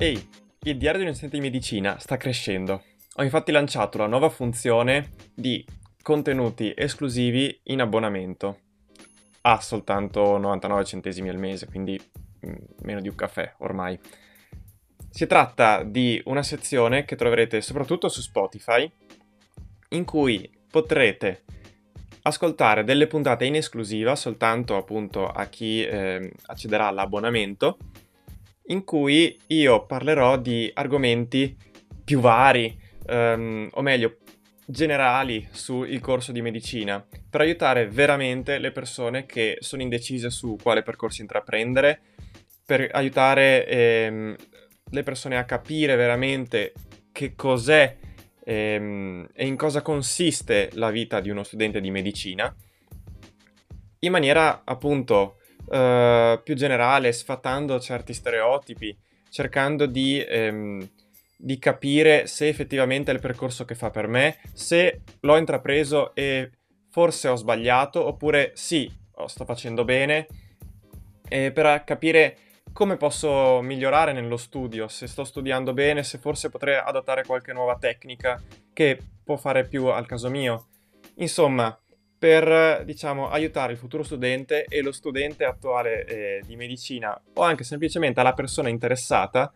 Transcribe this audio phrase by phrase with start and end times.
[0.00, 0.28] Ehi,
[0.60, 2.84] il diario di un studente di medicina sta crescendo.
[3.16, 5.66] Ho infatti lanciato la nuova funzione di
[6.02, 8.60] contenuti esclusivi in abbonamento
[9.40, 12.00] a soltanto 99 centesimi al mese, quindi
[12.46, 13.98] mm, meno di un caffè ormai.
[15.10, 18.88] Si tratta di una sezione che troverete soprattutto su Spotify,
[19.88, 21.42] in cui potrete
[22.22, 27.78] ascoltare delle puntate in esclusiva soltanto appunto a chi eh, accederà all'abbonamento,
[28.68, 31.56] in cui io parlerò di argomenti
[32.04, 34.18] più vari, ehm, o meglio,
[34.66, 40.82] generali sul corso di medicina, per aiutare veramente le persone che sono indecise su quale
[40.82, 42.00] percorso intraprendere,
[42.66, 44.36] per aiutare ehm,
[44.90, 46.72] le persone a capire veramente
[47.12, 47.96] che cos'è
[48.44, 52.54] ehm, e in cosa consiste la vita di uno studente di medicina,
[54.00, 55.37] in maniera appunto
[55.70, 58.96] eh, più generale, sfatando certi stereotipi,
[59.30, 60.88] cercando di, ehm,
[61.36, 66.50] di capire se effettivamente è il percorso che fa per me, se l'ho intrapreso e
[66.90, 68.90] forse ho sbagliato, oppure sì,
[69.26, 70.26] sto facendo bene,
[71.28, 72.36] e per capire
[72.72, 77.76] come posso migliorare nello studio, se sto studiando bene, se forse potrei adottare qualche nuova
[77.76, 78.40] tecnica
[78.72, 80.68] che può fare più al caso mio.
[81.16, 81.76] Insomma,
[82.18, 87.62] per diciamo aiutare il futuro studente e lo studente attuale eh, di medicina o anche
[87.62, 89.52] semplicemente alla persona interessata,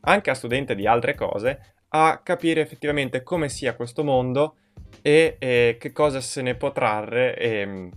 [0.00, 4.56] anche a studente di altre cose, a capire effettivamente come sia questo mondo
[5.02, 7.90] e, e che cosa se ne può trarre e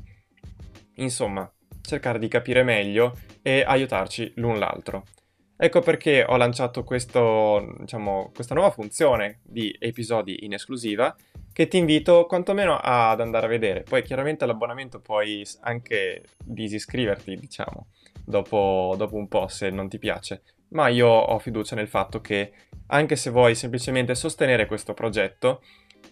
[0.96, 1.50] insomma
[1.82, 5.06] cercare di capire meglio e aiutarci l'un l'altro.
[5.62, 11.14] Ecco perché ho lanciato questo, diciamo, questa nuova funzione di episodi in esclusiva
[11.52, 13.84] che ti invito quantomeno ad andare a vedere.
[13.84, 17.88] Poi chiaramente l'abbonamento puoi anche disiscriverti, diciamo,
[18.24, 20.44] dopo, dopo un po' se non ti piace.
[20.70, 22.54] Ma io ho fiducia nel fatto che
[22.88, 25.62] anche se vuoi semplicemente sostenere questo progetto,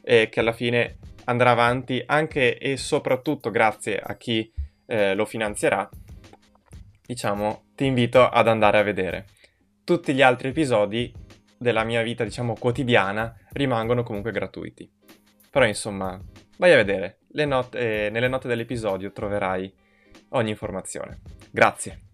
[0.01, 4.51] e che alla fine andrà avanti anche e soprattutto grazie a chi
[4.87, 5.89] eh, lo finanzierà,
[7.05, 9.27] diciamo, ti invito ad andare a vedere.
[9.87, 11.13] Tutti gli altri episodi
[11.57, 14.91] della mia vita, diciamo, quotidiana rimangono comunque gratuiti.
[15.49, 16.21] Però insomma,
[16.57, 17.19] vai a vedere.
[17.31, 19.73] Note, eh, nelle note dell'episodio troverai
[20.31, 21.21] ogni informazione.
[21.49, 22.06] Grazie.